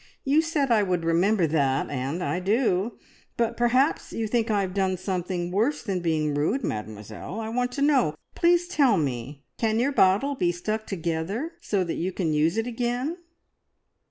You 0.23 0.41
said 0.41 0.71
I 0.71 0.81
would 0.81 1.03
remember 1.05 1.45
that, 1.45 1.91
and 1.91 2.23
I 2.23 2.39
do; 2.39 2.97
but 3.37 3.55
perhaps 3.55 4.11
you 4.11 4.25
think 4.25 4.49
I 4.49 4.61
have 4.61 4.73
done 4.73 4.97
something 4.97 5.51
worse 5.51 5.83
than 5.83 5.99
being 5.99 6.33
rude, 6.33 6.63
Mademoiselle! 6.63 7.39
I 7.39 7.49
want 7.49 7.71
to 7.73 7.83
know 7.83 8.15
please 8.33 8.67
tell 8.67 8.97
me! 8.97 9.43
can 9.59 9.77
your 9.79 9.91
bottle 9.91 10.33
be 10.33 10.51
stuck 10.51 10.87
together 10.87 11.51
so 11.61 11.83
that 11.83 11.97
you 11.97 12.11
can 12.11 12.33
use 12.33 12.57
it 12.57 12.65
again?" 12.65 13.17